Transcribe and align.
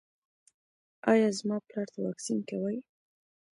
ایا 1.11 1.29
زما 1.39 1.57
پلار 1.69 1.87
ته 1.93 1.99
واکسین 2.05 2.39
کوئ؟ 2.49 2.77